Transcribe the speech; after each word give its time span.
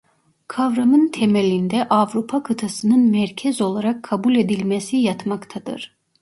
Kavramın 0.47 1.11
temelinde 1.11 1.87
Avrupa 1.89 2.43
kıtasının 2.43 3.09
merkez 3.11 3.61
olarak 3.61 4.03
kabul 4.03 4.35
edilmesi 4.35 4.97
yatmaktadır. 4.97 5.95